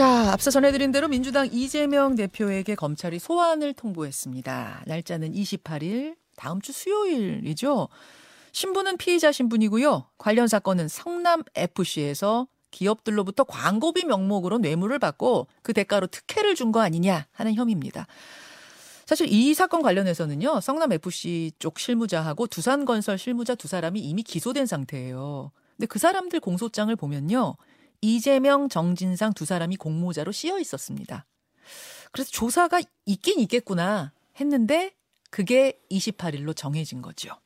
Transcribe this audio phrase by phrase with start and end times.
[0.00, 4.84] 자, 앞서 전해드린 대로 민주당 이재명 대표에게 검찰이 소환을 통보했습니다.
[4.86, 7.86] 날짜는 28일, 다음 주 수요일이죠.
[8.52, 10.06] 신분은 피의자 신분이고요.
[10.16, 17.26] 관련 사건은 성남 FC에서 기업들로부터 광고비 명목으로 뇌물을 받고 그 대가로 특혜를 준 거 아니냐
[17.32, 18.06] 하는 혐의입니다.
[19.04, 25.52] 사실 이 사건 관련해서는요, 성남 FC 쪽 실무자하고 두산건설 실무자 두 사람이 이미 기소된 상태예요.
[25.76, 27.56] 근데 그 사람들 공소장을 보면요,
[28.00, 31.26] 이재명, 정진상 두 사람이 공모자로 씌어 있었습니다.
[32.12, 34.92] 그래서 조사가 있긴 있겠구나 했는데
[35.30, 37.36] 그게 28일로 정해진 거죠.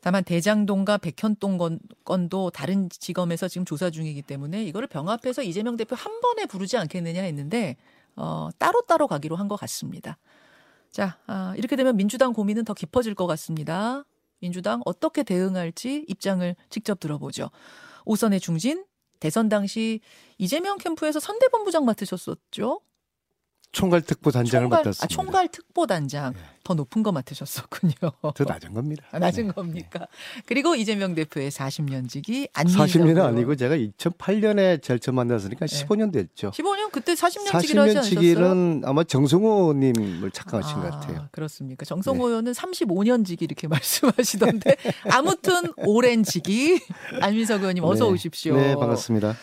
[0.00, 5.96] 다만 대장동과 백현동 건, 건도 다른 지검에서 지금 조사 중이기 때문에 이거를 병합해서 이재명 대표
[5.96, 7.76] 한 번에 부르지 않겠느냐 했는데
[8.14, 10.16] 어, 따로따로 가기로 한 것 같습니다.
[10.90, 14.04] 자, 아, 이렇게 되면 민주당 고민은 더 깊어질 것 같습니다.
[14.40, 17.50] 민주당 어떻게 대응할지 입장을 직접 들어보죠.
[18.04, 18.84] 오선의 중진,
[19.20, 20.00] 대선 당시
[20.38, 22.80] 이재명 캠프에서 선대본부장 맡으셨었죠?
[23.72, 25.04] 총괄 특보 단장을 총괄, 맡았습니다.
[25.04, 26.38] 아, 총괄 특보 단장 네.
[26.64, 27.92] 더 높은 거 맡으셨었군요.
[28.34, 29.04] 더 낮은 겁니다.
[29.12, 29.52] 아, 낮은 네.
[29.52, 30.06] 겁니까?
[30.46, 33.26] 그리고 이재명 대표의 40년 지기 안민석 40년은 의원.
[33.26, 36.52] 아니고 제가 2008년에 제일 처음 만났으니까 15년 됐죠.
[36.52, 38.20] 15년 그때 40년치기를 하지 않으셨어요?
[38.20, 41.28] 40년치기는 아마 정성호님을 착각하신 것 같아요.
[41.30, 41.84] 그렇습니까?
[41.84, 44.76] 정성호 의원은 35년 지기 이렇게 말씀하시던데
[45.10, 46.80] 아무튼 오랜 지기
[47.20, 48.10] 안민석 의원님 어서 네.
[48.12, 48.56] 오십시오.
[48.56, 49.36] 네, 반갑습니다.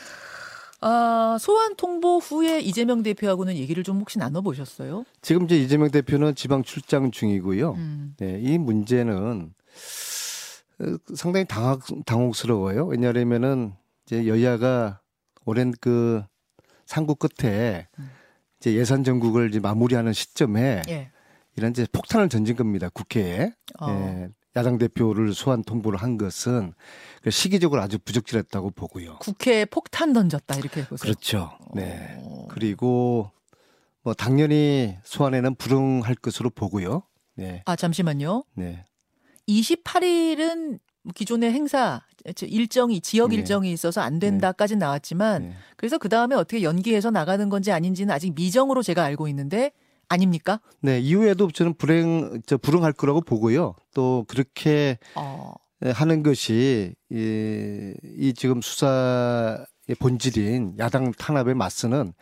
[0.85, 5.05] 아, 소환 통보 후에 이재명 대표하고는 얘기를 좀 혹시 나눠보셨어요?
[5.21, 7.71] 지금 이제 이재명 대표는 지방 출장 중이고요.
[7.71, 8.15] 음.
[8.17, 9.53] 네, 이 문제는
[10.79, 12.85] 어, 상당히 당황, 당혹스러워요.
[12.87, 13.73] 왜냐하면은
[14.05, 14.99] 이제 여야가
[15.45, 16.21] 오랜 그
[16.85, 18.09] 상구 끝에 음.
[18.59, 21.11] 이제 예산 전국을 이제 마무리하는 시점에 예.
[21.55, 22.89] 이런 이제 폭탄을 던진 겁니다.
[22.93, 23.53] 국회에.
[23.79, 23.89] 어.
[23.89, 26.73] 예, 야당 대표를 소환 통보를 한 것은
[27.23, 29.17] 그 시기적으로 아주 부적절했다고 보고요.
[29.19, 30.99] 국회에 폭탄 던졌다 이렇게 보세요.
[30.99, 31.51] 그렇죠.
[31.73, 32.17] 네.
[32.19, 32.47] 어.
[32.49, 33.31] 그리고
[34.03, 37.03] 뭐 당연히 소환에는 불응할 것으로 보고요.
[37.35, 37.63] 네.
[37.65, 38.43] 아 잠시만요.
[38.53, 38.85] 네.
[39.47, 40.79] 28일은
[41.15, 42.01] 기존의 행사
[42.41, 43.37] 일정이 지역 네.
[43.37, 45.53] 일정이 있어서 안 된다까지 나왔지만 네.
[45.75, 49.71] 그래서 그 다음에 어떻게 연기해서 나가는 건지 아닌지는 아직 미정으로 제가 알고 있는데
[50.09, 50.59] 아닙니까?
[50.81, 53.75] 네, 이후에도 저는 불행, 저 불응할 거라고 보고요.
[53.93, 55.53] 또 그렇게 어,
[55.83, 59.65] 하는 것이 이, 이 지금 수사의
[59.99, 62.13] 본질인 야당 탄압에 맞서는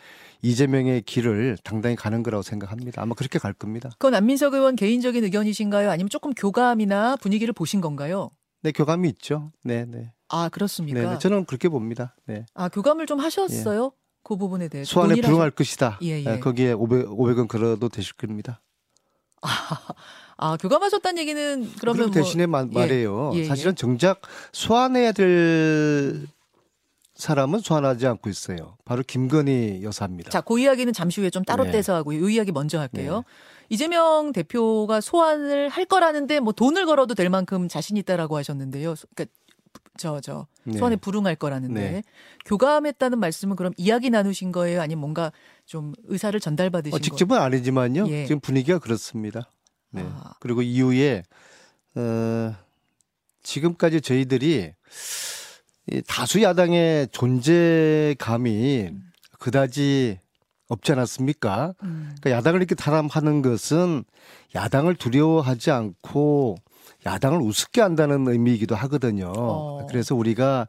[0.42, 3.02] 이재명의 길을 당당히 가는 거라고 생각합니다.
[3.02, 3.90] 아마 그렇게 갈 겁니다.
[4.00, 5.90] 그건 안민석 의원 개인적인 의견이신가요?
[5.92, 8.32] 아니면 조금 교감이나 분위기를 보신 건가요?
[8.64, 9.52] 네, 교감이 있죠.
[9.64, 10.14] 네, 네.
[10.30, 11.00] 아 그렇습니까?
[11.00, 11.20] 네, 네.
[11.20, 12.16] 저는 그렇게 봅니다.
[12.26, 12.46] 네.
[12.54, 13.92] 아 교감을 좀 하셨어요?
[14.24, 16.00] 그 부분에 대해서 소환에 논의를 불응할 것이다.
[16.04, 16.28] 예, 예.
[16.28, 18.62] 아, 거기에 500, 500원 걸어도 되실 겁니다.
[20.38, 23.32] 아 교감하셨다는 얘기는 그러면 뭐 대신에 마- 예, 말해요.
[23.36, 23.46] 예, 예.
[23.46, 24.22] 사실은 정작
[24.52, 26.28] 소환해야 될
[27.16, 28.78] 사람은 소환하지 않고 있어요.
[28.86, 30.32] 바로 김건희 여사입니다.
[30.32, 31.72] 자, 그 이야기는 잠시 후에 좀 따로 네.
[31.72, 32.28] 떼서 하고요.
[32.30, 33.24] 이 이야기 먼저 할게요.
[33.70, 38.96] 이재명 대표가 소환을 할 거라는데 뭐 돈을 걸어도 될 만큼 자신 있다라고 하셨는데요.
[38.96, 39.34] 소- 그러니까
[39.98, 40.78] 저, 저, 네.
[40.78, 41.92] 소환에 불응할 거라는데.
[41.92, 42.04] 네.
[42.46, 44.82] 교감했다는 말씀은 그럼 이야기 나누신 거예요?
[44.82, 45.32] 아니면 뭔가
[45.66, 47.04] 좀 의사를 전달받으신 어, 거예요?
[47.04, 48.08] 직접은 아니지만요.
[48.10, 48.26] 예.
[48.26, 49.50] 지금 분위기가 그렇습니다.
[49.92, 50.04] 네.
[50.06, 50.34] 아.
[50.40, 51.24] 그리고 이후에
[51.96, 52.56] 어,
[53.44, 54.74] 지금까지 저희들이
[55.92, 58.92] 이 다수 야당의 존재감이
[59.40, 60.20] 그다지
[60.68, 61.74] 없지 않았습니까?
[61.84, 62.16] 음.
[62.22, 64.04] 그러니까 야당을 이렇게 탄압하는 것은
[64.56, 66.56] 야당을 두려워하지 않고
[67.06, 69.32] 야당을 우습게 한다는 의미이기도 하거든요.
[69.36, 69.86] 어.
[69.88, 70.68] 그래서 우리가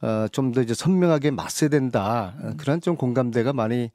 [0.00, 2.34] 어, 좀 더 이제 선명하게 맞서야 된다.
[2.42, 3.90] 어, 그런 좀 공감대가 많이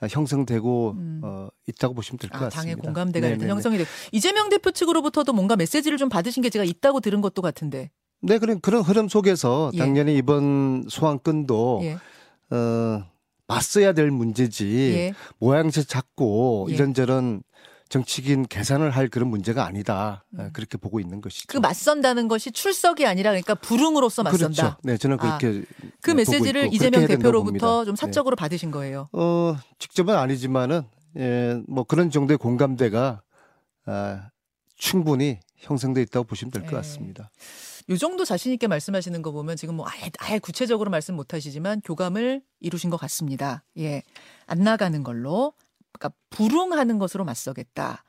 [0.00, 1.20] 어, 형성되고 음.
[1.24, 2.60] 어, 있다고 보시면 될것 아, 같습니다.
[2.60, 3.48] 당의 공감대가 일단.
[3.48, 7.90] 형성이 되고 이재명 대표 측으로부터도 뭔가 메시지를 좀 받으신 게 제가 있다고 들은 것도 같은데.
[8.20, 9.78] 네, 그런 그런 흐름 속에서 예.
[9.78, 11.98] 당연히 이번 소환건도 예.
[12.54, 13.04] 어,
[13.48, 15.14] 맞서야 될 문제지 예.
[15.38, 16.74] 모양새 잡고 예.
[16.74, 17.42] 이런저런
[17.88, 20.24] 정치긴 계산을 할 그런 문제가 아니다.
[20.36, 21.46] 어, 그렇게 보고 있는 것이죠.
[21.48, 24.62] 그 맞선다는 것이 출석이 아니라 그러니까 불응으로서 맞선다.
[24.62, 24.76] 그렇죠.
[24.82, 25.64] 네, 저는 아, 그렇게
[26.02, 27.84] 그 보고 메시지를 이재명 대표로부터.
[27.84, 28.00] 좀 네.
[28.00, 29.08] 사적으로 받으신 거예요.
[29.12, 30.82] 어, 직접은 아니지만은
[31.16, 33.22] 예, 뭐 그런 정도의 공감대가
[33.86, 34.30] 아,
[34.76, 36.76] 충분히 형성돼 있다고 보시면 될것 네.
[36.76, 37.30] 같습니다.
[37.90, 41.80] 요 정도 자신 있게 말씀하시는 거 보면 지금 뭐 아예, 아예 구체적으로 말씀 못 하시지만
[41.80, 43.64] 교감을 이루신 것 같습니다.
[43.78, 44.02] 예.
[44.46, 45.54] 안 나가는 걸로.
[45.92, 48.04] 그러니까 불응하는 것으로 맞서겠다.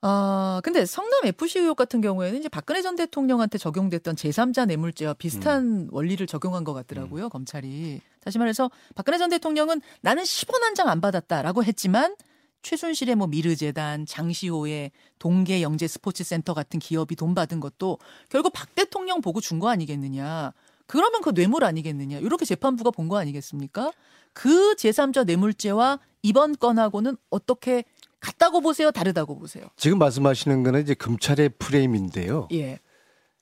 [0.00, 5.64] 아, 근데 성남 FC 의혹 같은 경우에는 이제 박근혜 전 대통령한테 적용됐던 제3자 뇌물죄와 비슷한
[5.64, 5.88] 음.
[5.90, 8.00] 원리를 적용한 것 같더라고요, 검찰이.
[8.20, 12.14] 다시 말해서 박근혜 전 대통령은 나는 10원 한 장 안 받았다라고 했지만
[12.62, 17.98] 최순실의 뭐 미르재단, 장시호의 동계 영재 스포츠 센터 같은 기업이 돈 받은 것도
[18.28, 20.52] 결국 박 대통령 보고 준 거 아니겠느냐.
[20.86, 22.18] 그러면 그 뇌물 아니겠느냐.
[22.18, 23.90] 이렇게 재판부가 본 거 아니겠습니까?
[24.32, 27.84] 그 제3자 뇌물죄와 이번 건하고는 어떻게
[28.20, 28.90] 같다고 보세요?
[28.90, 29.64] 다르다고 보세요?
[29.76, 32.48] 지금 말씀하시는 거는 이제 검찰의 프레임인데요.
[32.52, 32.78] 예.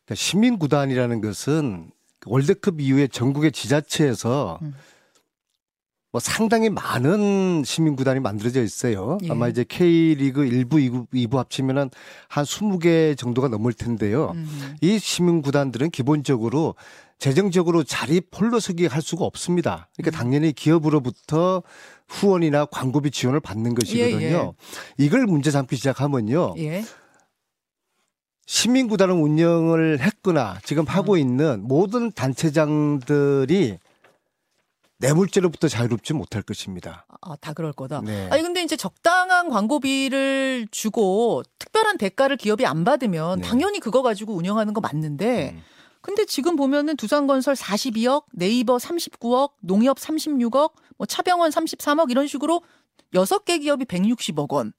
[0.05, 1.90] 그러니까 시민구단이라는 것은
[2.26, 4.75] 월드컵 이후에 전국의 지자체에서 음.
[6.12, 9.19] 뭐 상당히 많은 시민구단이 만들어져 있어요.
[9.25, 9.31] 예.
[9.31, 11.90] 아마 이제 K리그 1부, 2부, 2부 합치면은
[12.29, 14.32] 한 20개 정도가 넘을 텐데요.
[14.34, 14.76] 음.
[14.81, 16.75] 이 시민구단들은 기본적으로
[17.19, 19.89] 재정적으로 자리 폴로서기 할 수가 없습니다.
[19.91, 20.03] 음.
[20.03, 21.63] 그러니까 당연히 기업으로부터
[22.09, 24.21] 후원이나 광고비 지원을 받는 것이거든요.
[24.21, 24.53] 예, 예.
[24.99, 26.55] 이걸 문제 삼기 시작하면요.
[26.59, 26.85] 예.
[28.47, 30.87] 시민구단을 운영을 했거나 지금 음.
[30.87, 33.79] 하고 있는 모든 단체장들이
[34.99, 37.07] 뇌물죄로부터 자유롭지 못할 것입니다.
[37.21, 38.01] 아, 다 그럴 거다.
[38.03, 38.29] 네.
[38.31, 43.47] 아니 근데 이제 적당한 광고비를 주고 특별한 대가를 기업이 안 받으면 네.
[43.47, 45.63] 당연히 그거 가지고 운영하는 거 맞는데 음.
[46.06, 52.62] 근데 지금 보면은 두산건설 42억, 네이버 39억, 농협 36억, 뭐 차병원 33억 이런 식으로
[53.14, 54.73] 여섯 개 기업이 160억 원.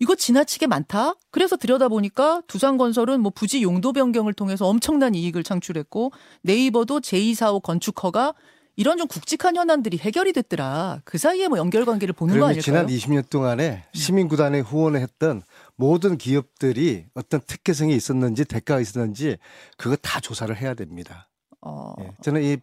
[0.00, 1.14] 이거 지나치게 많다.
[1.30, 6.12] 그래서 들여다보니까 두산건설은 뭐 부지 용도 변경을 통해서 엄청난 이익을 창출했고
[6.42, 8.34] 네이버도 제245 건축허가
[8.76, 11.00] 이런 좀 굵직한 현안들이 해결이 됐더라.
[11.04, 12.60] 그 사이에 뭐 연결 관계를 보는 거 아닐까요?
[12.62, 15.42] 지난 20년 동안에 시민구단에 후원을 했던
[15.80, 19.38] 모든 기업들이 어떤 특혜성이 있었는지 대가가 있었는지
[19.78, 21.30] 그거 다 조사를 해야 됩니다.
[21.62, 22.58] 어, 예, 저는 이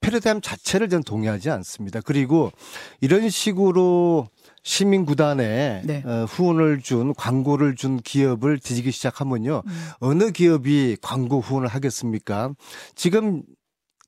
[0.00, 2.00] 패러다임 자체를 저는 동의하지 않습니다.
[2.02, 2.52] 그리고
[3.00, 4.28] 이런 식으로
[4.62, 6.02] 시민 구단에 네.
[6.04, 9.62] 어, 후원을 준 광고를 준 기업을 뒤지기 시작하면요.
[9.66, 9.88] 음.
[10.00, 12.52] 어느 기업이 광고 후원을 하겠습니까?
[12.94, 13.42] 지금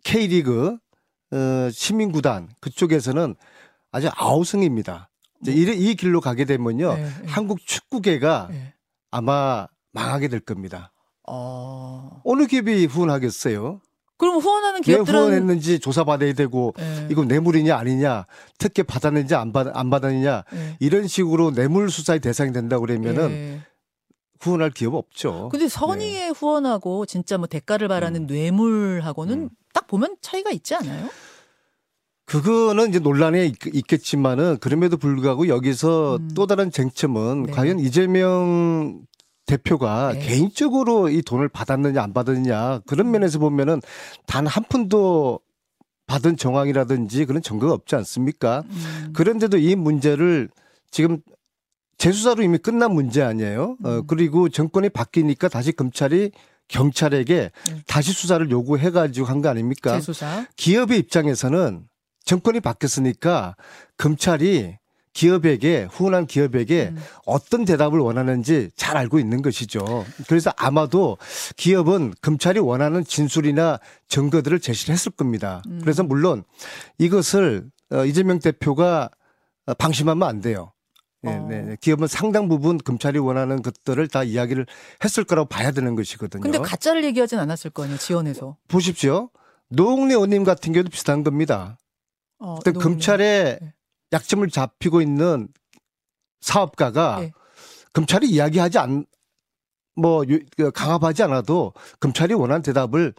[0.04, 0.76] K리그
[1.32, 3.36] 어, 시민 구단 그쪽에서는
[3.90, 5.09] 아주 아우성입니다.
[5.42, 6.94] 이제 이, 이 길로 가게 되면요.
[6.94, 7.10] 네, 네.
[7.26, 8.74] 한국 축구계가 네.
[9.10, 10.92] 아마 망하게 될 겁니다.
[11.28, 12.20] 어.
[12.24, 13.80] 어느 기업이 후원하겠어요?
[14.16, 18.26] 그럼 후원하는 왜 기업들은 후원했는지 조사받아야 되고 예, 이거 뇌물이냐 아니냐
[18.58, 20.76] 특혜 받았는지 안, 받, 안 받았느냐 예.
[20.78, 23.60] 이런 식으로 뇌물 수사의 대상이 된다 그러면은 예.
[24.38, 25.48] 후원할 기업 없죠.
[25.50, 28.26] 근데 선의에 후원하고 진짜 뭐 대가를 바라는 음.
[28.26, 29.48] 뇌물하고는 음.
[29.72, 31.08] 딱 보면 차이가 있지 않아요?
[32.30, 36.28] 그거는 이제 논란에 있- 있겠지만은 그럼에도 불구하고 여기서 음.
[36.34, 37.52] 또 다른 쟁점은 네.
[37.52, 39.02] 과연 이재명
[39.46, 40.20] 대표가 네.
[40.20, 43.80] 개인적으로 이 돈을 받았느냐 안 받았느냐 그런 면에서 보면은
[44.26, 45.40] 단 한 푼도
[46.06, 48.62] 받은 정황이라든지 그런 증거가 없지 않습니까?
[48.68, 49.12] 음.
[49.12, 50.48] 그런데도 이 문제를
[50.90, 51.18] 지금
[51.98, 53.76] 재수사로 이미 끝난 문제 아니에요.
[53.84, 54.02] 어, 음.
[54.06, 56.30] 그리고 정권이 바뀌니까 다시 검찰이
[56.68, 57.82] 경찰에게 네.
[57.86, 59.94] 다시 수사를 요구해가지고 한 거 아닙니까?
[59.94, 60.46] 재수사.
[60.56, 61.84] 기업의 입장에서는
[62.24, 63.56] 정권이 바뀌었으니까
[63.96, 64.78] 검찰이
[65.12, 67.02] 기업에게 후원한 기업에게 음.
[67.26, 70.06] 어떤 대답을 원하는지 잘 알고 있는 것이죠.
[70.28, 71.18] 그래서 아마도
[71.56, 75.62] 기업은 검찰이 원하는 진술이나 증거들을 제시를 했을 겁니다.
[75.66, 75.80] 음.
[75.82, 76.44] 그래서 물론
[76.98, 79.10] 이것을 어, 이재명 대표가
[79.66, 80.72] 어, 방심하면 안 돼요.
[81.22, 81.46] 네, 어.
[81.48, 81.76] 네, 네.
[81.80, 84.66] 기업은 상당 부분 검찰이 원하는 것들을 다 이야기를
[85.04, 86.40] 했을 거라고 봐야 되는 것이거든요.
[86.40, 88.56] 근데 가짜를 얘기하진 않았을 거 아니에요, 지원해서.
[88.68, 89.30] 보십시오.
[89.68, 91.76] 노웅래 의원님 같은 경우도 비슷한 겁니다.
[92.40, 92.82] 어, 노무현.
[92.82, 93.74] 검찰에 네.
[94.12, 95.48] 약점을 잡히고 있는
[96.40, 97.32] 사업가가 네.
[97.92, 99.04] 검찰이 이야기하지 않,
[99.94, 103.14] 뭐, 유- 그 강압하지 않아도 검찰이 원하는 대답을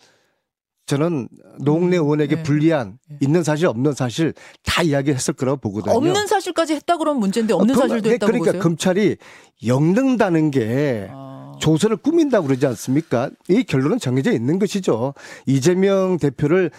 [0.88, 1.29] 저는
[1.59, 2.44] 노웅래 음, 의원에게 네.
[2.44, 3.18] 불리한 네.
[3.21, 4.33] 있는 사실 없는 사실
[4.63, 5.95] 다 이야기했을 거라고 보거든요.
[5.95, 8.61] 없는 사실까지 했다 그러면 문제인데 없는 어, 그럼- 사실도 네, 했다고 그러니까 보세요?
[8.61, 9.18] 검찰이
[9.66, 11.54] 엮는다는 게 아.
[11.61, 13.30] 조선을 꾸민다고 그러지 않습니까?
[13.47, 15.13] 이 결론은 정해져 있는 것이죠.
[15.45, 16.71] 이재명 대표를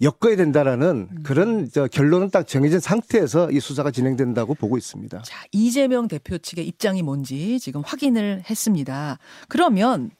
[0.00, 1.22] 엮어야 된다라는 음.
[1.22, 5.22] 그런 저 결론은 딱 정해진 상태에서 이 수사가 진행된다고 보고 있습니다.
[5.22, 9.18] 자, 이재명 대표 측의 입장이 뭔지 지금 확인을 했습니다.
[9.48, 10.10] 그러면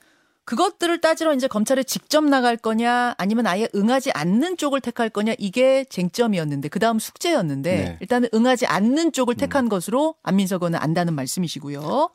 [0.44, 5.84] 그것들을 따지러 이제 검찰에 직접 나갈 거냐 아니면 아예 응하지 않는 쪽을 택할 거냐 이게
[5.84, 7.98] 쟁점이었는데 그다음 숙제였는데 네.
[8.00, 12.10] 일단은 응하지 않는 쪽을 택한 것으로 안민석 의원은 안다는 말씀이시고요.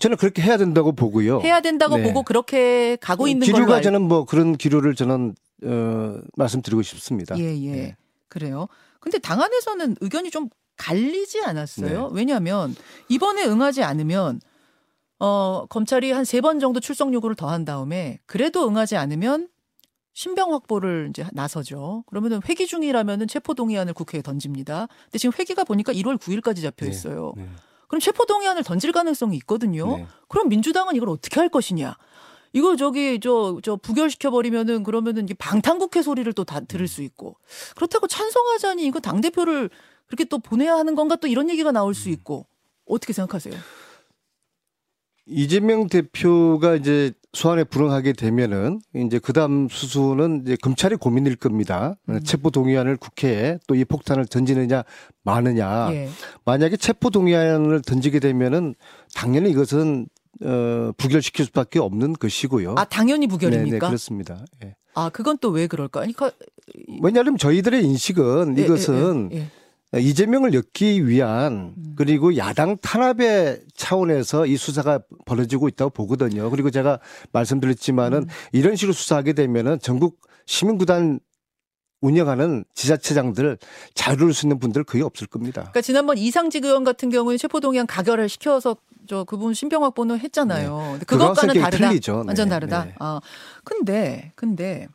[0.00, 1.40] 저는 그렇게 해야 된다고 보고요.
[1.40, 2.02] 해야 된다고 네.
[2.02, 3.82] 보고 그렇게 가고 있는 걸로 기류가 알...
[3.82, 5.34] 저는 뭐 그런 기류를 저는
[5.64, 7.38] 어, 말씀드리고 싶습니다.
[7.38, 7.70] 예, 예.
[7.72, 7.96] 네.
[8.28, 8.68] 그래요.
[9.00, 12.08] 근데 당 안에서는 의견이 좀 갈리지 않았어요.
[12.08, 12.10] 네.
[12.12, 12.74] 왜냐하면
[13.08, 14.40] 이번에 응하지 않으면
[15.18, 19.48] 어, 검찰이 한 세 번 정도 출석 요구를 더한 다음에 그래도 응하지 않으면
[20.14, 22.04] 신병 확보를 이제 나서죠.
[22.06, 24.88] 그러면은 회기 중이라면은 체포 동의안을 국회에 던집니다.
[25.04, 27.34] 근데 지금 회기가 보니까 1월 9일까지 잡혀 있어요.
[27.36, 27.46] 네.
[27.92, 29.98] 그럼 체포 동의안을 던질 가능성이 있거든요.
[29.98, 30.06] 네.
[30.26, 31.98] 그럼 민주당은 이걸 어떻게 할 것이냐?
[32.54, 37.36] 이거 저기 저 저 부결시켜 버리면은 그러면은 이게 방탄국회 소리를 또 다 들을 수 있고
[37.76, 39.68] 그렇다고 찬성하자니 이거 당 대표를
[40.06, 42.46] 그렇게 또 보내야 하는 건가 또 이런 얘기가 나올 수 있고
[42.86, 43.54] 어떻게 생각하세요?
[45.26, 51.94] 이재명 대표가 이제 소환에 불응하게 되면은 이제 그다음 수순은 이제 검찰이 고민일 겁니다.
[52.08, 52.22] 음.
[52.22, 54.84] 체포 동의안을 국회에 또 이 폭탄을 던지느냐
[55.22, 55.88] 마느냐.
[55.92, 56.08] 예.
[56.44, 58.74] 만약에 체포 동의안을 던지게 되면은
[59.14, 60.06] 당연히 이것은
[60.44, 62.74] 어 부결시킬 수밖에 없는 것이고요.
[62.76, 63.86] 아 당연히 네, 네, 부결입니까?
[63.86, 64.44] 그렇습니다.
[64.64, 64.74] 예.
[64.94, 66.02] 아 그건 또 왜 그럴까?
[66.02, 66.30] 아니, 그,
[67.02, 69.46] 왜냐하면 저희들의 인식은 예, 이것은 예, 예, 예.
[69.98, 71.92] 이재명을 엮기 위한 음.
[71.96, 76.48] 그리고 야당 탄압의 차원에서 이 수사가 벌어지고 있다고 보거든요.
[76.50, 76.98] 그리고 제가
[77.32, 78.28] 말씀드렸지만은 음.
[78.52, 81.20] 이런 식으로 수사하게 되면은 전국 시민구단
[82.00, 83.58] 운영하는 지자체장들
[83.94, 85.60] 자유로울 수 있는 분들 거의 없을 겁니다.
[85.62, 88.76] 그러니까 지난번 이상직 의원 같은 경우에 체포동의안 가결을 시켜서
[89.08, 90.88] 저 그분 신병 확보는 했잖아요.
[90.92, 91.88] 근데 그거랑 그것과는 다르다.
[91.88, 92.24] 틀리죠.
[92.26, 92.84] 완전 네, 다르다.
[92.86, 92.94] 네.
[92.98, 93.20] 아
[93.62, 94.88] 근데 근데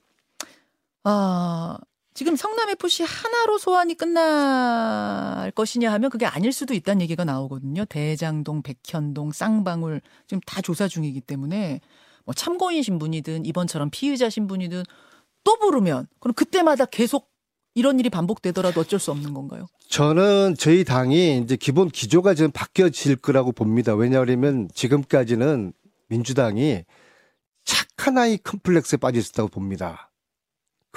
[1.04, 1.77] 아
[2.18, 7.86] 지금 성남 FC 하나로 소환이 끝날 것이냐 하면 그게 아닐 수도 있다는 얘기가 나오거든요.
[7.86, 11.80] 대장동, 백현동, 쌍방울 지금 다 조사 중이기 때문에
[12.26, 14.84] 뭐 참고인 신분이든 이번처럼 피의자 신분이든
[15.44, 17.30] 또 부르면 그럼 그때마다 계속
[17.76, 19.68] 이런 일이 반복되더라도 어쩔 수 없는 건가요?
[19.88, 23.94] 저는 저희 당이 이제 기본 기조가 좀 바뀌어질 거라고 봅니다.
[23.94, 25.72] 왜냐하면 지금까지는
[26.08, 26.84] 민주당이
[27.64, 30.07] 착한 아이 컴플렉스에 빠져 있었다고 봅니다.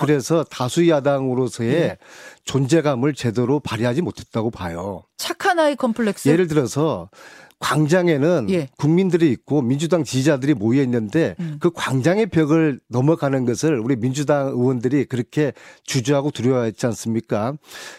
[0.00, 1.98] 그래서 다수 야당으로서의 네.
[2.44, 5.02] 존재감을 제대로 발휘하지 못했다고 봐요.
[5.16, 6.28] 착한 아이 컴플렉스.
[6.28, 7.10] 예를 들어서
[7.60, 8.68] 광장에는 예.
[8.78, 11.58] 국민들이 있고 민주당 지지자들이 모여 있는데 음.
[11.60, 15.52] 그 광장의 벽을 넘어가는 것을 우리 민주당 의원들이 그렇게
[15.84, 17.52] 주저하고 두려워했지 않습니까?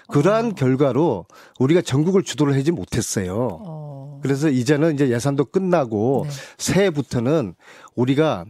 [0.10, 0.56] 그러한 어.
[0.56, 1.28] 결과로
[1.60, 3.60] 우리가 전국을 주도를 하지 못했어요.
[3.64, 4.20] 어.
[4.24, 6.34] 그래서 이제는 이제 예산도 끝나고 네.
[6.58, 7.54] 새해부터는
[7.96, 8.46] 우리가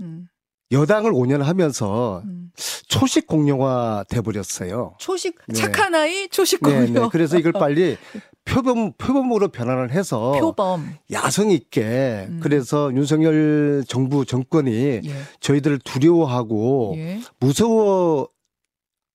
[0.00, 0.26] 음,
[0.70, 2.50] 여당을 5년 하면서 음.
[2.88, 4.94] 초식 공룡화 돼 버렸어요.
[4.98, 5.54] 초식 네.
[5.54, 7.02] 착한 아이 초식 네, 공룡.
[7.04, 7.08] 네.
[7.10, 7.96] 그래서 이걸 빨리
[8.44, 10.94] 표범 표범으로 변환을 해서 표범.
[11.12, 12.40] 야성 있게 음.
[12.42, 15.12] 그래서 윤석열 정부 정권이 예.
[15.40, 17.20] 저희들을 두려워하고 예.
[17.40, 18.28] 무서워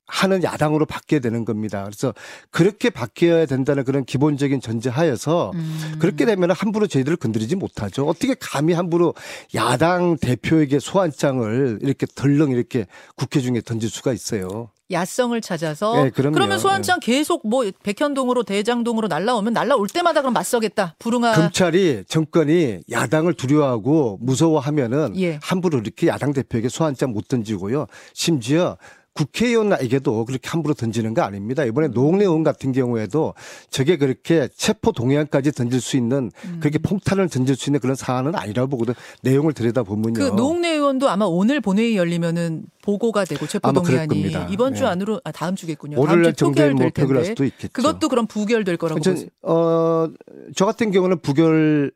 [0.06, 1.84] 하는 야당으로 바뀌어야 되는 겁니다.
[1.84, 2.14] 그래서
[2.52, 5.96] 그렇게 바뀌어야 된다는 그런 기본적인 전제하에서 음.
[6.00, 8.06] 그렇게 되면 함부로 저희들을 건드리지 못하죠.
[8.06, 9.14] 어떻게 감히 함부로
[9.56, 14.70] 야당 대표에게 소환장을 이렇게 덜렁 이렇게 국회 중에 던질 수가 있어요.
[14.92, 16.12] 야성을 찾아서 네.
[16.14, 20.96] 그러면 소환장 계속 뭐 백현동으로 대장동으로 날라오면 날라올 때마다 그럼 맞서겠다.
[21.00, 21.34] 불응하.
[21.34, 25.40] 검찰이 정권이 야당을 두려워하고 무서워하면은 예.
[25.42, 27.88] 함부로 이렇게 야당 대표에게 소환장 못 던지고요.
[28.14, 28.78] 심지어
[29.14, 31.64] 국회의원에게도 그렇게 함부로 던지는 거 아닙니다.
[31.66, 31.92] 이번에 음.
[31.94, 33.34] 노웅래 의원 같은 경우에도
[33.70, 38.70] 저게 그렇게 체포 동의안까지 던질 수 있는 그렇게 폭탄을 던질 수 있는 그런 사안은 아니라고
[38.70, 38.94] 보거든.
[39.22, 40.14] 내용을 들여다보면요.
[40.14, 44.32] 그 노웅래 의원도 아마 오늘 본회의 열리면은 보고가 되고 체포 동의안이.
[44.50, 44.90] 이번 주 네.
[44.90, 45.98] 안으로 아 다음 주겠군요.
[46.24, 47.26] 주 정도에 뭐 표결할.
[47.26, 47.70] 수도 있겠죠.
[47.72, 49.30] 그것도 그럼 부결될 거라고 전, 보세요.
[49.44, 50.08] 어,
[50.56, 51.92] 저 같은 경우는 부결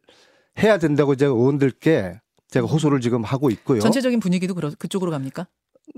[0.62, 2.20] 해야 된다고 제가 의원들께
[2.50, 3.80] 제가 호소를 지금 하고 있고요.
[3.82, 5.48] 전체적인 분위기도 그러, 그쪽으로 갑니까?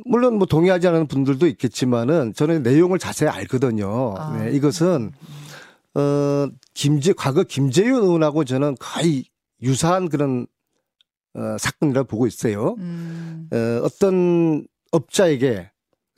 [0.06, 4.16] 물론 뭐 동의하지 않는 분들도 있겠지만은 저는 내용을 자세히 알거든요.
[4.18, 4.38] 아.
[4.38, 5.12] 네, 이것은
[5.96, 9.26] 어 김재 과거 김재윤 의원하고 저는 거의
[9.62, 10.48] 유사한 그런
[11.34, 12.76] 어 사건이라고 보고 있어요.
[12.80, 13.50] 음.
[13.52, 15.72] 어 어떤 업자에게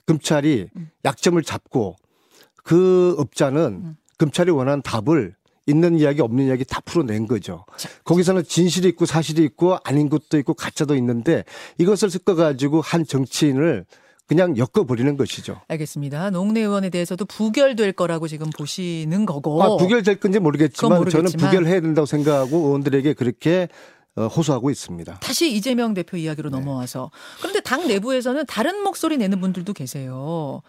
[0.06, 0.90] 검찰이 음.
[1.04, 1.96] 약점을 잡고
[2.64, 3.96] 그 업자는 음.
[4.18, 5.34] 검찰이 원하는 답을
[5.66, 7.64] 있는 이야기 없는 이야기 다 풀어낸 거죠.
[7.76, 7.88] 자.
[8.04, 11.44] 거기서는 진실이 있고 사실이 있고 아닌 것도 있고 가짜도 있는데
[11.78, 13.86] 이것을 섞어 가지고 한 정치인을
[14.26, 15.60] 그냥 엮어버리는 것이죠.
[15.68, 16.30] 알겠습니다.
[16.30, 19.62] 노웅래 의원에 대해서도 부결될 거라고 지금 보시는 거고.
[19.62, 21.26] 아, 부결될 건지 모르겠지만, 모르겠지만.
[21.26, 23.68] 저는 부결해야 된다고 생각하고 의원들에게 그렇게
[24.14, 25.20] 어, 호소하고 있습니다.
[25.20, 26.58] 다시 이재명 대표 이야기로 네.
[26.58, 30.62] 넘어와서 그런데 당 내부에서는 다른 목소리 내는 분들도 계세요.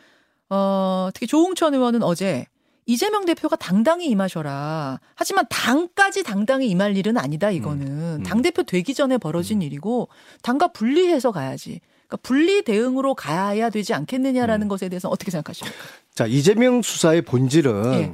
[0.49, 2.45] 어, 특히 조홍천 의원은 어제
[2.85, 4.99] 이재명 대표가 당당히 임하셔라.
[5.15, 7.49] 하지만 당까지 당당히 임할 일은 아니다.
[7.51, 8.23] 이거는 음.
[8.23, 10.09] 당 대표 되기 전에 벌어진 일이고
[10.41, 11.79] 당과 분리해서 가야지.
[12.07, 14.69] 그러니까 분리 대응으로 가야 되지 않겠느냐라는 음.
[14.69, 15.77] 것에 대해서 어떻게 생각하십니까?
[16.13, 18.13] 자, 이재명 수사의 본질은 예.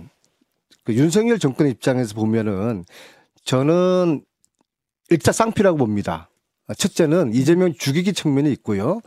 [0.84, 2.86] 그 윤석열 정권 입장에서 보면은
[3.44, 4.24] 저는
[5.10, 6.30] 일자 쌍피라고 봅니다.
[6.78, 9.02] 첫째는 이재명 죽이기 측면이 있고요.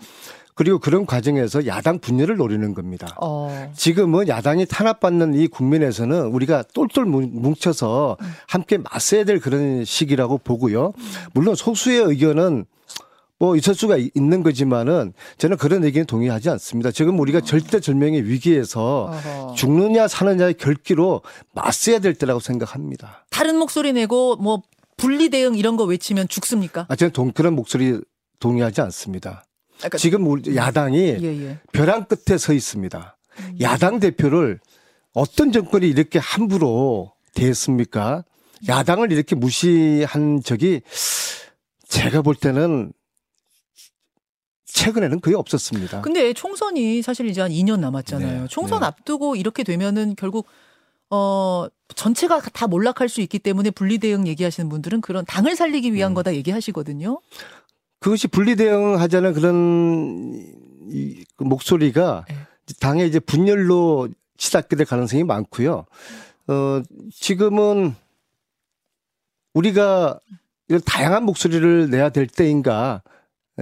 [0.55, 3.17] 그리고 그런 과정에서 야당 분열을 노리는 겁니다.
[3.21, 3.71] 어.
[3.75, 10.93] 지금은 야당이 탄압받는 이 국면에서는 우리가 똘똘 뭉- 뭉쳐서 함께 맞서야 될 그런 시기라고 보고요.
[11.33, 12.67] 물론 소수의 의견은
[13.39, 16.91] 뭐 있을 수가 이- 있는 거지만은 저는 그런 의견에 동의하지 않습니다.
[16.93, 19.55] 지금 우리가 절대절명의 위기에서 어허.
[19.57, 21.23] 죽느냐 사느냐의 결기로
[21.55, 23.25] 맞서야 될 때라고 생각합니다.
[23.31, 24.63] 다른 목소리 내고 뭐
[24.97, 26.87] 분리 대응 이런 거 외치면 죽습니까?
[26.89, 27.99] 아, 저는 동, 그런 목소리
[28.39, 29.45] 동의하지 않습니다.
[29.83, 31.59] 그러니까 지금 우리 야당이 예, 예.
[31.73, 33.17] 벼랑 끝에 서 있습니다.
[33.41, 33.57] 음.
[33.61, 34.61] 야당 대표를
[35.13, 38.25] 어떤 정권이 이렇게 함부로 대했습니까?
[38.69, 40.83] 야당을 이렇게 무시한 적이
[41.89, 42.93] 제가 볼 때는
[44.67, 46.01] 최근에는 거의 없었습니다.
[46.01, 48.43] 근데 총선이 사실 이제 한 2년 남았잖아요.
[48.43, 48.87] 네, 총선 네.
[48.87, 50.47] 앞두고 이렇게 되면은 결국
[51.11, 56.13] 어 전체가 다 몰락할 수 있기 때문에 분리 대응 얘기하시는 분들은 그런 당을 살리기 위한
[56.13, 56.15] 음.
[56.15, 57.21] 거다 얘기하시거든요.
[58.03, 60.35] 그것이 분리 대응하자는 그런
[60.91, 62.37] 이, 그 목소리가 네.
[62.81, 65.87] 당의 이제 분열로 치닫게 될 가능성이 많고요.
[66.49, 66.83] 어,
[67.13, 67.95] 지금은
[69.55, 70.19] 우리가
[70.69, 73.03] 이런 다양한 목소리를 내야 될 때인가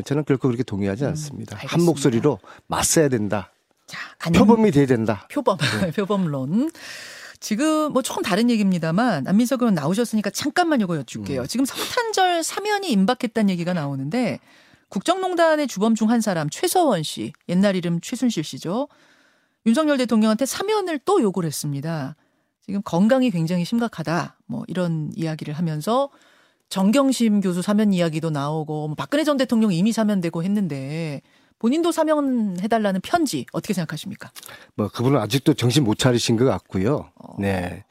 [0.05, 1.57] 저는 결코 그렇게 동의하지 음, 않습니다.
[1.57, 1.91] 한 알겠습니다.
[1.91, 3.53] 목소리로 맞서야 된다.
[3.87, 5.27] 자, 안 표범이 돼야 된다.
[5.31, 5.59] 표범
[5.95, 6.71] 표범론.
[7.41, 11.41] 지금 뭐 조금 다른 얘기입니다만 안민석 의원 나오셨으니까 잠깐만 이거 여쭐게요.
[11.43, 11.47] 음.
[11.47, 14.39] 지금 성탄절 사면이 임박했다는 얘기가 나오는데
[14.89, 18.89] 국정농단의 주범 중 한 사람 최서원 씨 옛날 이름 최순실 씨죠.
[19.67, 22.17] 윤석열 대통령한테 사면을 또 요구를 했습니다.
[22.65, 24.37] 지금 건강이 굉장히 심각하다.
[24.47, 26.11] 뭐 이런 이야기를 하면서
[26.69, 31.21] 정경심 교수 사면 이야기도 나오고 뭐 박근혜 전 대통령 이미 사면되고 했는데
[31.59, 34.31] 본인도 사면해달라는 편지 어떻게 생각하십니까?
[34.77, 37.11] 뭐 그분은 아직도 정신 못 차리신 것 같고요.
[37.17, 37.35] 어.
[37.39, 37.85] 네.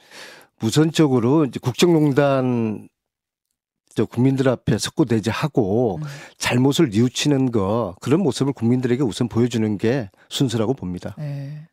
[0.62, 2.90] 우선적으로 이제 국정농단
[4.00, 6.08] 저 국민들 앞에 석고대죄하고 음.
[6.38, 11.16] 잘못을 뉘우치는 거 그런 모습을 국민들에게 우선 보여주는 게 순서라고 봅니다.
[11.18, 11.68] 네.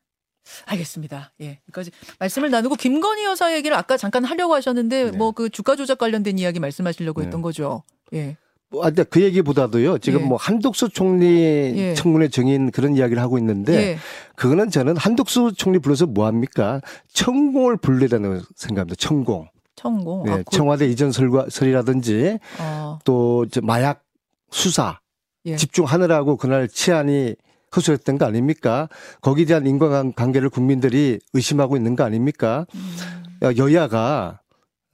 [0.64, 1.32] 알겠습니다.
[1.42, 1.60] 예.
[1.68, 5.16] 여기까지 말씀을 나누고 김건희 여사 얘기를 아까 잠깐 하려고 하셨는데 네.
[5.16, 7.42] 뭐그 주가 조작 관련된 이야기 말씀하시려고 했던 네.
[7.42, 7.84] 거죠.
[8.12, 8.36] 예.
[8.70, 9.98] 뭐, 아, 근데 그 얘기보다도요.
[9.98, 10.24] 지금 예.
[10.24, 11.94] 뭐 한독수 총리 예.
[11.94, 13.98] 청문회 정인 그런 이야기를 하고 있는데 예.
[14.34, 16.80] 그거는 저는 한독수 총리 불러서 뭐 합니까?
[17.12, 18.96] 천공을 불러다는 생각합니다.
[18.96, 19.46] 천공.
[19.76, 20.24] 천공.
[20.24, 24.02] 네, 아, 그, 청와대 이전 설과, 설이라든지 어, 또 마약
[24.50, 24.98] 수사
[25.44, 25.56] 예.
[25.56, 27.36] 집중하느라고 그날 치안이
[27.76, 28.88] 허술했던 거 아닙니까?
[29.20, 32.66] 거기에 대한 인과관계를 국민들이 의심하고 있는 거 아닙니까?
[32.74, 34.40] 음, 여야가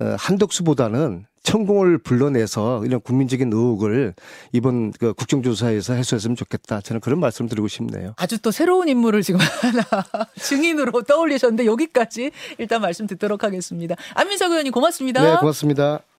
[0.00, 4.14] 어, 한덕수보다는 천공을 불러내서 이런 국민적인 의혹을
[4.52, 6.80] 이번 그 국정조사에서 해소했으면 좋겠다.
[6.80, 8.14] 저는 그런 말씀 드리고 싶네요.
[8.16, 9.82] 아주 또 새로운 인물을 지금 하나
[10.38, 13.96] 증인으로 떠올리셨는데 여기까지 일단 말씀 듣도록 하겠습니다.
[14.14, 15.22] 안민석 의원님 고맙습니다.
[15.22, 16.02] 네, 고맙습니다.